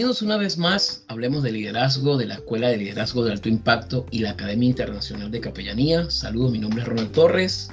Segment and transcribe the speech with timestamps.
[0.00, 4.20] Una vez más, hablemos de liderazgo, de la Escuela de Liderazgo de Alto Impacto y
[4.20, 6.10] la Academia Internacional de Capellanía.
[6.10, 7.70] Saludos, mi nombre es Ronald Torres,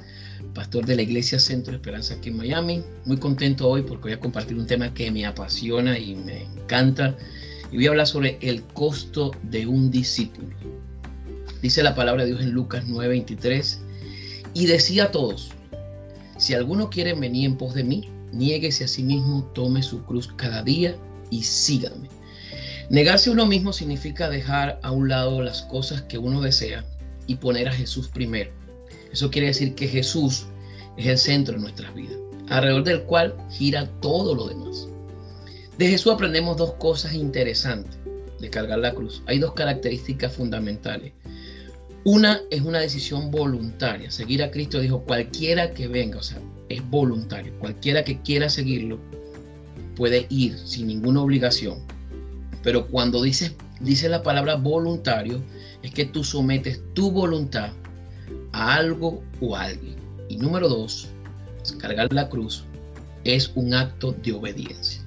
[0.54, 2.82] pastor de la Iglesia Centro de Esperanza aquí en Miami.
[3.06, 7.16] Muy contento hoy porque voy a compartir un tema que me apasiona y me encanta.
[7.72, 10.48] Y voy a hablar sobre el costo de un discípulo.
[11.62, 13.78] Dice la palabra de Dios en Lucas 9:23.
[14.52, 15.50] Y decía a todos,
[16.36, 20.28] si alguno quiere venir en pos de mí, niéguese a sí mismo, tome su cruz
[20.36, 20.94] cada día
[21.30, 22.17] y sígame.
[22.90, 26.86] Negarse a uno mismo significa dejar a un lado las cosas que uno desea
[27.26, 28.50] y poner a Jesús primero.
[29.12, 30.46] Eso quiere decir que Jesús
[30.96, 32.16] es el centro de nuestras vidas,
[32.48, 34.88] alrededor del cual gira todo lo demás.
[35.76, 37.98] De Jesús aprendemos dos cosas interesantes
[38.40, 39.22] de cargar la cruz.
[39.26, 41.12] Hay dos características fundamentales.
[42.04, 44.10] Una es una decisión voluntaria.
[44.10, 47.52] Seguir a Cristo dijo, cualquiera que venga, o sea, es voluntario.
[47.58, 48.98] Cualquiera que quiera seguirlo
[49.94, 51.97] puede ir sin ninguna obligación
[52.62, 55.42] pero cuando dice, dice la palabra voluntario,
[55.82, 57.72] es que tú sometes tu voluntad
[58.52, 59.96] a algo o a alguien.
[60.28, 61.08] Y número dos,
[61.78, 62.64] cargar la cruz
[63.24, 65.02] es un acto de obediencia.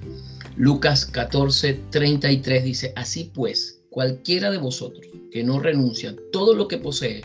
[0.56, 6.68] Lucas 14, 33 dice, así pues, cualquiera de vosotros que no renuncia a todo lo
[6.68, 7.22] que posee,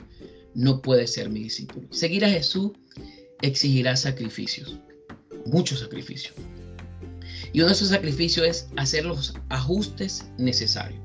[0.53, 1.87] no puede ser mi discípulo.
[1.91, 2.71] Seguir a Jesús
[3.41, 4.79] exigirá sacrificios,
[5.45, 6.33] muchos sacrificios.
[7.53, 11.01] Y uno de esos sacrificios es hacer los ajustes necesarios.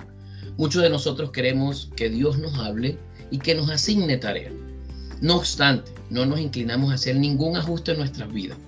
[0.56, 2.98] Muchos de nosotros queremos que Dios nos hable
[3.30, 4.50] y que nos asigne tarea.
[5.20, 8.58] No obstante, no nos inclinamos a hacer ningún ajuste en nuestras vidas.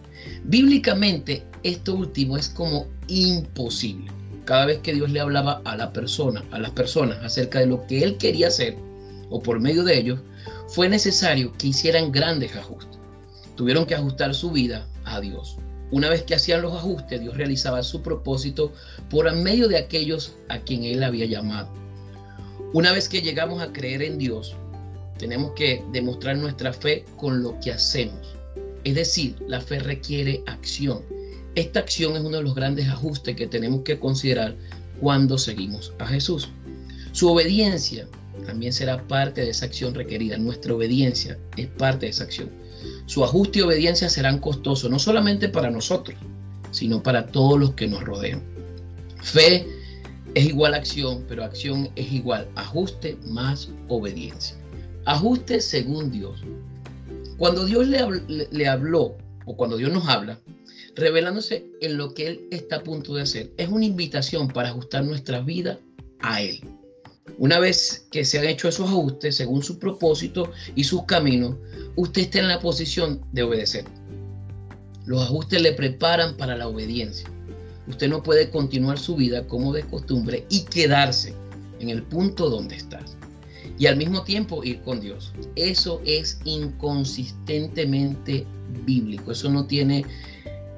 [0.45, 4.11] Bíblicamente, esto último es como imposible.
[4.45, 7.87] Cada vez que Dios le hablaba a la persona, a las personas acerca de lo
[7.87, 8.77] que él quería hacer
[9.31, 10.21] o por medio de ellos,
[10.69, 12.99] fue necesario que hicieran grandes ajustes.
[13.57, 15.57] Tuvieron que ajustar su vida a Dios.
[15.95, 18.73] Una vez que hacían los ajustes, Dios realizaba su propósito
[19.09, 21.69] por medio de aquellos a quien Él había llamado.
[22.73, 24.57] Una vez que llegamos a creer en Dios,
[25.19, 28.35] tenemos que demostrar nuestra fe con lo que hacemos.
[28.83, 31.01] Es decir, la fe requiere acción.
[31.55, 34.57] Esta acción es uno de los grandes ajustes que tenemos que considerar
[35.01, 36.49] cuando seguimos a Jesús.
[37.13, 38.09] Su obediencia
[38.47, 40.39] también será parte de esa acción requerida.
[40.39, 42.64] Nuestra obediencia es parte de esa acción.
[43.07, 46.17] Su ajuste y obediencia serán costosos, no solamente para nosotros,
[46.71, 48.43] sino para todos los que nos rodean.
[49.23, 49.67] Fe
[50.35, 54.57] es igual a acción, pero acción es igual ajuste más obediencia.
[55.07, 56.43] Ajuste según Dios.
[57.39, 60.39] Cuando Dios le, le habló, o cuando Dios nos habla,
[60.95, 65.05] revelándose en lo que Él está a punto de hacer, es una invitación para ajustar
[65.05, 65.79] nuestra vida
[66.21, 66.61] a Él.
[67.39, 71.57] Una vez que se han hecho esos ajustes según su propósito y sus caminos,
[71.97, 73.85] usted está en la posición de obedecer.
[75.07, 77.29] Los ajustes le preparan para la obediencia.
[77.87, 81.35] Usted no puede continuar su vida como de costumbre y quedarse
[81.81, 83.01] en el punto donde está.
[83.79, 85.33] Y al mismo tiempo ir con Dios.
[85.57, 88.47] Eso es inconsistentemente
[88.87, 89.33] bíblico.
[89.33, 90.05] Eso no tiene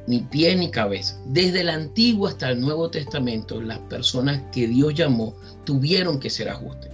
[0.06, 1.20] ni pie ni cabeza.
[1.26, 5.34] Desde el Antiguo hasta el Nuevo Testamento, las personas que Dios llamó
[5.64, 6.90] tuvieron que ser ajustes.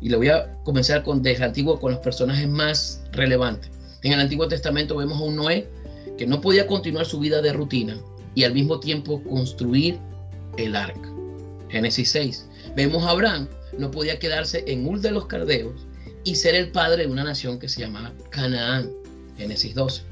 [0.00, 3.70] Y le voy a comenzar con desde el Antiguo con los personajes más relevantes.
[4.02, 5.68] En el Antiguo Testamento vemos a un Noé
[6.18, 7.98] que no podía continuar su vida de rutina
[8.34, 9.98] y al mismo tiempo construir
[10.56, 11.10] el arca.
[11.68, 12.48] Génesis 6.
[12.76, 15.86] Vemos a Abraham, no podía quedarse en Ur de los Cardeos
[16.24, 18.90] y ser el padre de una nación que se llamaba Canaán.
[19.36, 20.02] Génesis 12.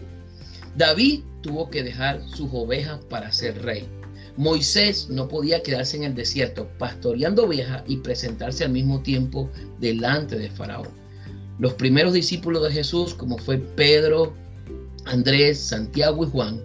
[0.76, 3.88] David tuvo que dejar sus ovejas para ser rey.
[4.36, 10.38] Moisés no podía quedarse en el desierto pastoreando ovejas y presentarse al mismo tiempo delante
[10.38, 10.88] de Faraón.
[11.58, 14.34] Los primeros discípulos de Jesús, como fue Pedro,
[15.04, 16.62] Andrés, Santiago y Juan,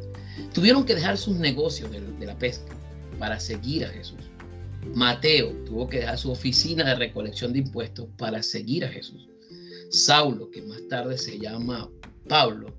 [0.53, 2.73] tuvieron que dejar sus negocios de, de la pesca
[3.19, 4.19] para seguir a Jesús.
[4.93, 9.27] Mateo tuvo que dejar su oficina de recolección de impuestos para seguir a Jesús.
[9.89, 11.89] Saulo, que más tarde se llama
[12.27, 12.73] Pablo,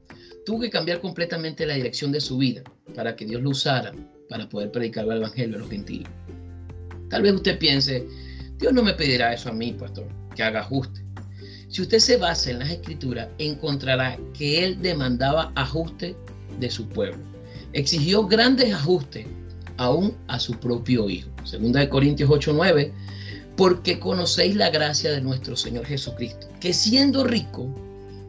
[0.46, 2.62] tuvo que cambiar completamente la dirección de su vida
[2.94, 3.92] para que Dios lo usara
[4.30, 6.08] para poder predicar el Evangelio a los gentiles.
[7.10, 8.06] Tal vez usted piense,
[8.58, 11.04] Dios no me pedirá eso a mí, pastor, que haga ajuste.
[11.68, 16.16] Si usted se basa en las escrituras, encontrará que Él demandaba ajuste
[16.60, 17.18] de su pueblo.
[17.72, 19.26] Exigió grandes ajustes
[19.78, 21.28] aún a su propio hijo.
[21.44, 22.92] Segunda de Corintios 8:9,
[23.56, 27.68] porque conocéis la gracia de nuestro Señor Jesucristo, que siendo rico,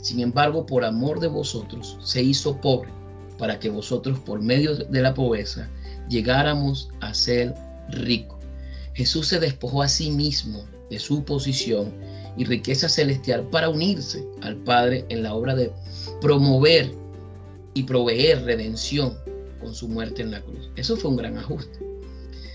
[0.02, 2.92] sin embargo, por amor de vosotros, se hizo pobre,
[3.38, 5.70] para que vosotros, por medio de la pobreza,
[6.10, 7.54] llegáramos a ser
[7.90, 8.38] ricos.
[8.94, 11.94] Jesús se despojó a sí mismo de su posición
[12.36, 15.72] y riqueza celestial para unirse al Padre en la obra de
[16.22, 16.92] promover
[17.74, 19.18] y proveer redención
[19.60, 20.70] con su muerte en la cruz.
[20.76, 21.80] Eso fue un gran ajuste.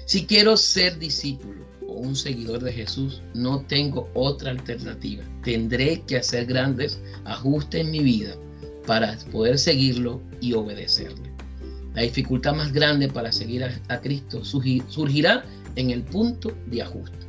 [0.05, 5.25] Si quiero ser discípulo un seguidor de Jesús, no tengo otra alternativa.
[5.45, 8.37] Tendré que hacer grandes ajustes en mi vida
[8.87, 11.31] para poder seguirlo y obedecerle.
[11.95, 15.45] La dificultad más grande para seguir a, Cristo surgirá
[15.77, 17.27] en el punto de ajuste.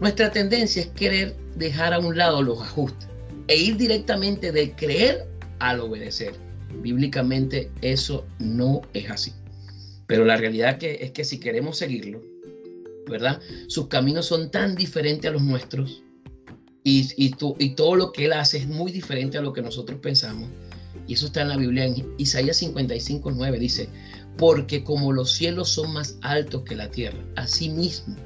[0.00, 3.08] Nuestra tendencia es querer dejar a un lado los ajustes
[3.48, 5.26] e ir directamente de creer
[5.58, 6.34] al obedecer.
[6.82, 9.32] Bíblicamente eso no es así.
[10.06, 12.20] Pero la realidad es que si queremos seguirlo,
[13.08, 13.40] ¿verdad?
[13.68, 16.02] Sus caminos son tan diferentes a los nuestros
[16.82, 20.00] y, y, y todo lo que Él hace es muy diferente a lo que nosotros
[20.00, 20.48] pensamos.
[21.06, 23.88] Y eso está en la Biblia, en Isaías 55, 9, dice,
[24.38, 28.16] porque como los cielos son más altos que la tierra, así mismo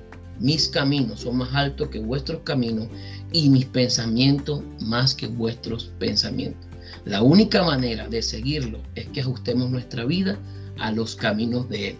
[0.41, 2.89] mis caminos son más altos que vuestros caminos
[3.33, 6.65] y mis pensamientos más que vuestros pensamientos.
[7.05, 10.39] La única manera de seguirlo es que ajustemos nuestra vida
[10.79, 11.97] a los caminos de Él.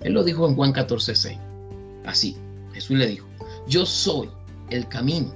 [0.00, 1.38] Él lo dijo en Juan 14, 6.
[2.04, 2.36] Así,
[2.72, 3.26] Jesús le dijo,
[3.68, 4.28] yo soy
[4.70, 5.32] el camino,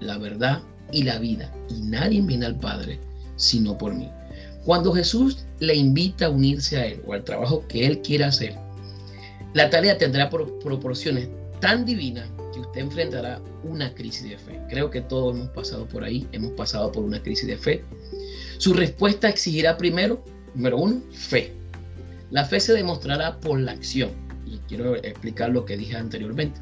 [0.00, 0.62] la verdad
[0.92, 2.98] y la vida, y nadie viene al Padre
[3.36, 4.08] sino por mí.
[4.64, 8.54] Cuando Jesús le invita a unirse a Él o al trabajo que Él quiere hacer,
[9.54, 11.28] la tarea tendrá proporciones
[11.60, 14.60] tan divinas que usted enfrentará una crisis de fe.
[14.68, 17.84] Creo que todos hemos pasado por ahí, hemos pasado por una crisis de fe.
[18.58, 20.22] Su respuesta exigirá primero,
[20.54, 21.52] número uno, fe.
[22.30, 24.10] La fe se demostrará por la acción.
[24.50, 26.60] Y quiero explicar lo que dije anteriormente.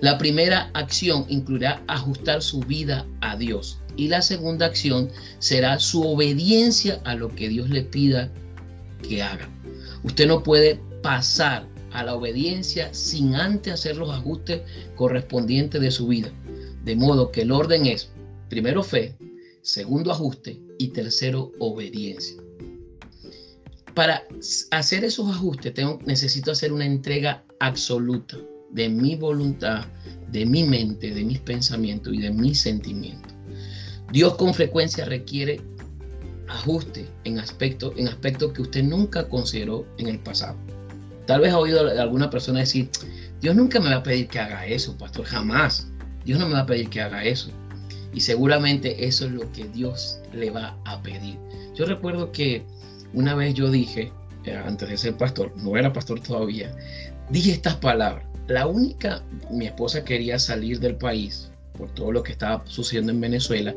[0.00, 3.78] La primera acción incluirá ajustar su vida a Dios.
[3.96, 8.30] Y la segunda acción será su obediencia a lo que Dios le pida
[9.02, 9.48] que haga.
[10.04, 14.62] Usted no puede pasar a la obediencia sin antes hacer los ajustes
[14.94, 16.30] correspondientes de su vida.
[16.84, 18.10] De modo que el orden es,
[18.48, 19.16] primero fe,
[19.62, 22.45] segundo ajuste y tercero obediencia.
[23.96, 24.24] Para
[24.72, 28.36] hacer esos ajustes tengo, necesito hacer una entrega absoluta
[28.70, 29.86] de mi voluntad,
[30.30, 33.32] de mi mente, de mis pensamientos y de mis sentimientos.
[34.12, 35.62] Dios con frecuencia requiere
[36.46, 38.08] ajuste en aspectos en
[38.52, 40.58] que usted nunca consideró en el pasado.
[41.26, 42.90] Tal vez ha oído alguna persona decir,
[43.40, 45.88] Dios nunca me va a pedir que haga eso, pastor, jamás.
[46.26, 47.48] Dios no me va a pedir que haga eso.
[48.12, 51.38] Y seguramente eso es lo que Dios le va a pedir.
[51.74, 52.62] Yo recuerdo que
[53.16, 54.12] una vez yo dije,
[54.44, 56.70] eh, antes de ser pastor, no era pastor todavía,
[57.30, 58.26] dije estas palabras.
[58.46, 63.20] La única, mi esposa quería salir del país por todo lo que estaba sucediendo en
[63.20, 63.74] Venezuela.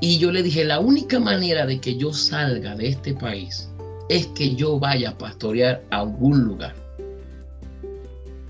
[0.00, 3.68] Y yo le dije, la única manera de que yo salga de este país
[4.08, 6.74] es que yo vaya a pastorear a algún lugar.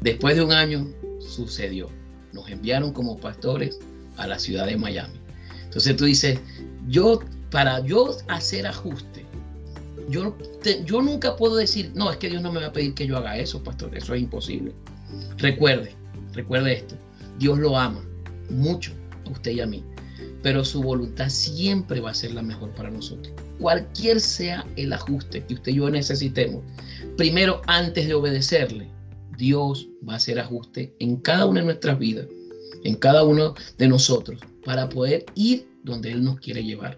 [0.00, 0.88] Después de un año
[1.20, 1.88] sucedió.
[2.32, 3.78] Nos enviaron como pastores
[4.16, 5.20] a la ciudad de Miami.
[5.64, 6.40] Entonces tú dices,
[6.88, 7.20] yo,
[7.50, 9.21] para yo hacer ajuste,
[10.08, 10.36] yo,
[10.84, 13.16] yo nunca puedo decir, no, es que Dios no me va a pedir que yo
[13.16, 14.72] haga eso, pastor, eso es imposible.
[15.38, 15.94] Recuerde,
[16.32, 16.96] recuerde esto,
[17.38, 18.04] Dios lo ama
[18.50, 18.92] mucho
[19.26, 19.84] a usted y a mí,
[20.42, 23.34] pero su voluntad siempre va a ser la mejor para nosotros.
[23.58, 26.62] Cualquier sea el ajuste que usted y yo necesitemos,
[27.16, 28.88] primero antes de obedecerle,
[29.36, 32.26] Dios va a hacer ajuste en cada una de nuestras vidas,
[32.84, 36.96] en cada uno de nosotros, para poder ir donde Él nos quiere llevar.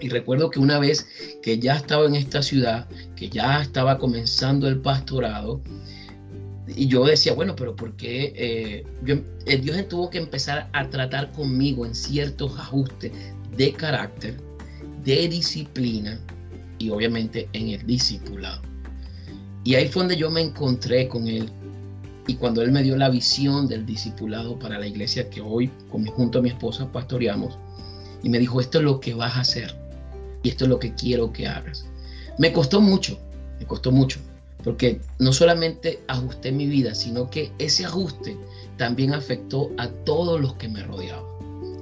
[0.00, 1.06] Y recuerdo que una vez
[1.42, 5.62] que ya estaba en esta ciudad, que ya estaba comenzando el pastorado,
[6.68, 8.84] y yo decía, bueno, pero ¿por qué eh,
[9.46, 13.12] eh, Dios tuvo que empezar a tratar conmigo en ciertos ajustes
[13.56, 14.36] de carácter,
[15.04, 16.20] de disciplina
[16.78, 18.62] y obviamente en el discipulado?
[19.64, 21.48] Y ahí fue donde yo me encontré con Él.
[22.26, 26.38] Y cuando Él me dio la visión del discipulado para la iglesia que hoy, junto
[26.38, 27.58] a mi esposa, pastoreamos,
[28.22, 29.74] y me dijo, esto es lo que vas a hacer.
[30.42, 31.86] Y esto es lo que quiero que hagas.
[32.38, 33.18] Me costó mucho,
[33.58, 34.18] me costó mucho,
[34.64, 38.36] porque no solamente ajusté mi vida, sino que ese ajuste
[38.76, 41.24] también afectó a todos los que me rodeaban.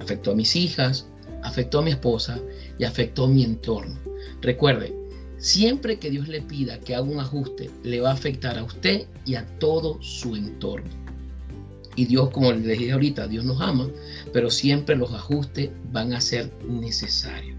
[0.00, 1.06] Afectó a mis hijas,
[1.42, 2.38] afectó a mi esposa
[2.78, 3.99] y afectó a mi entorno.
[4.42, 4.94] Recuerde,
[5.40, 9.06] Siempre que Dios le pida que haga un ajuste, le va a afectar a usted
[9.25, 10.90] y a todo su entorno.
[12.00, 13.87] Y Dios, como les dije ahorita, Dios nos ama,
[14.33, 17.59] pero siempre los ajustes van a ser necesarios.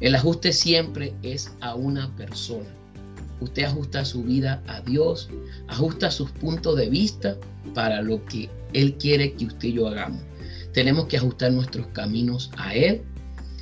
[0.00, 2.68] El ajuste siempre es a una persona.
[3.40, 5.30] Usted ajusta su vida a Dios,
[5.68, 7.38] ajusta sus puntos de vista
[7.72, 10.20] para lo que Él quiere que usted y yo hagamos.
[10.74, 13.00] Tenemos que ajustar nuestros caminos a Él.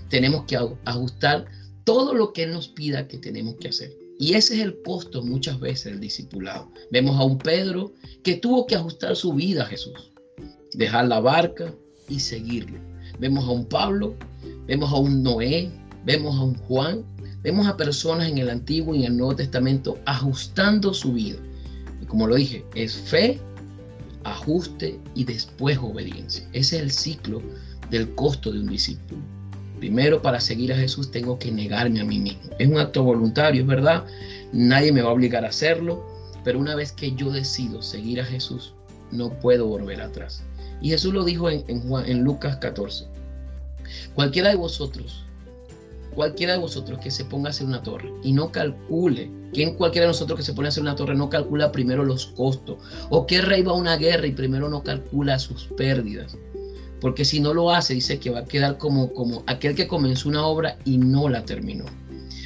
[0.09, 1.45] Tenemos que ajustar
[1.85, 3.97] todo lo que Él nos pida que tenemos que hacer.
[4.19, 6.73] Y ese es el costo muchas veces del discipulado.
[6.91, 10.11] Vemos a un Pedro que tuvo que ajustar su vida a Jesús,
[10.77, 11.73] dejar la barca
[12.09, 12.79] y seguirlo.
[13.19, 14.15] Vemos a un Pablo,
[14.67, 15.71] vemos a un Noé,
[16.05, 17.05] vemos a un Juan,
[17.43, 21.39] vemos a personas en el Antiguo y en el Nuevo Testamento ajustando su vida.
[22.01, 23.41] Y como lo dije, es fe,
[24.25, 26.47] ajuste y después obediencia.
[26.53, 27.43] Ese es el ciclo
[27.91, 29.23] del costo de un discípulo.
[29.79, 32.51] Primero, para seguir a Jesús tengo que negarme a mí mismo.
[32.59, 34.05] Es un acto voluntario, es verdad.
[34.53, 36.05] Nadie me va a obligar a hacerlo.
[36.45, 38.73] Pero una vez que yo decido seguir a Jesús,
[39.11, 40.43] no puedo volver atrás.
[40.81, 43.07] Y Jesús lo dijo en, en Lucas 14.
[44.15, 45.25] Cualquiera de vosotros,
[46.17, 50.07] cualquiera de vosotros que se ponga a hacer una torre y no calcule, quien cualquiera
[50.07, 52.79] de nosotros que se pone a hacer una torre no calcula primero los costos,
[53.11, 56.37] o que rey va a una guerra y primero no calcula sus pérdidas,
[57.01, 60.29] porque si no lo hace, dice que va a quedar como, como aquel que comenzó
[60.29, 61.85] una obra y no la terminó.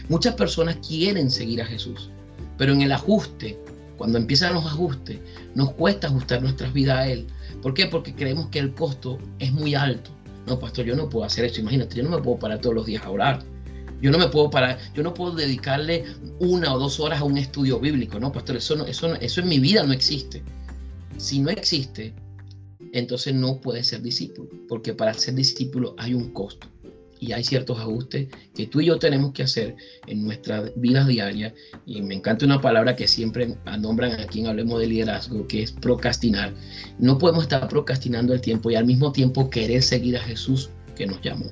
[0.08, 2.10] Muchas personas quieren seguir a Jesús,
[2.58, 3.56] pero en el ajuste,
[4.00, 5.18] cuando empiezan los ajustes,
[5.54, 7.26] nos cuesta ajustar nuestras vidas a Él.
[7.60, 7.84] ¿Por qué?
[7.84, 10.10] Porque creemos que el costo es muy alto.
[10.46, 11.60] No, pastor, yo no puedo hacer eso.
[11.60, 13.44] Imagínate, yo no me puedo parar todos los días a orar.
[14.00, 16.06] Yo no me puedo parar, yo no puedo dedicarle
[16.38, 18.18] una o dos horas a un estudio bíblico.
[18.18, 20.42] No, pastor, eso, no, eso, eso en mi vida no existe.
[21.18, 22.14] Si no existe,
[22.94, 26.68] entonces no puede ser discípulo, porque para ser discípulo hay un costo
[27.20, 31.52] y hay ciertos ajustes que tú y yo tenemos que hacer en nuestras vidas diarias.
[31.86, 35.72] Y me encanta una palabra que siempre nombran aquí en Hablemos de Liderazgo, que es
[35.72, 36.54] procrastinar.
[36.98, 41.06] No podemos estar procrastinando el tiempo y al mismo tiempo querer seguir a Jesús que
[41.06, 41.46] nos llamó.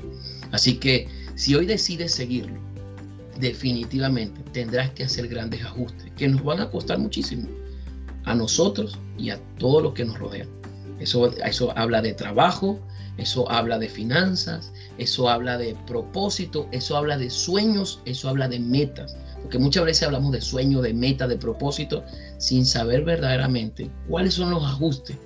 [0.53, 2.59] Así que si hoy decides seguirlo,
[3.39, 7.49] definitivamente tendrás que hacer grandes ajustes que nos van a costar muchísimo
[8.25, 10.49] a nosotros y a todos los que nos rodean.
[10.99, 12.81] Eso, eso habla de trabajo,
[13.19, 18.59] eso habla de finanzas, eso habla de propósito, eso habla de sueños, eso habla de
[18.59, 19.17] metas.
[19.43, 22.05] Porque muchas veces hablamos de sueño, de meta, de propósito,
[22.39, 25.17] sin saber verdaderamente cuáles son los ajustes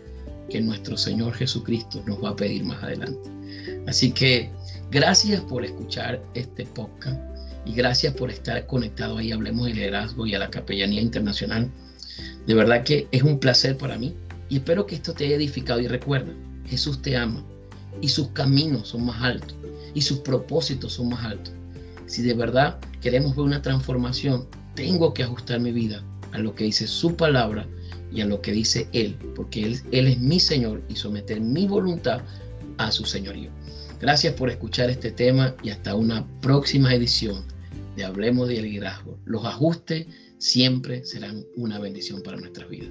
[0.50, 3.31] que nuestro Señor Jesucristo nos va a pedir más adelante.
[3.87, 4.50] Así que
[4.91, 7.19] gracias por escuchar este podcast
[7.64, 9.33] y gracias por estar conectado ahí.
[9.33, 11.71] Hablemos de liderazgo y a la Capellanía Internacional.
[12.47, 14.14] De verdad que es un placer para mí
[14.50, 16.33] y espero que esto te haya edificado y recuerda,
[16.67, 17.43] Jesús te ama
[18.01, 19.57] y sus caminos son más altos
[19.95, 21.53] y sus propósitos son más altos.
[22.07, 26.65] Si de verdad queremos ver una transformación, tengo que ajustar mi vida a lo que
[26.65, 27.67] dice su palabra
[28.13, 32.21] y a lo que dice Él, porque Él, es mi Señor y someter mi voluntad
[32.79, 33.51] a su señorío.
[34.01, 37.45] Gracias por escuchar este tema y hasta una próxima edición
[37.97, 39.19] de Hablemos de Liderazgo.
[39.25, 40.07] Los ajustes
[40.39, 42.91] siempre serán una bendición para nuestras vidas.